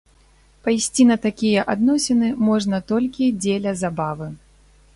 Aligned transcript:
Пайсці 0.67 1.03
на 1.09 1.17
такія 1.25 1.65
адносіны 1.75 2.31
можна 2.47 2.81
толькі 2.93 3.31
дзеля 3.43 3.75
забавы. 3.83 4.33